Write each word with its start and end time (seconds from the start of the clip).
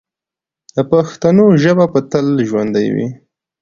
د 0.75 0.77
پښتنو 0.91 1.45
ژبه 1.63 1.85
به 1.91 1.99
تل 2.11 2.27
ژوندی 2.47 2.87
وي. 2.95 3.07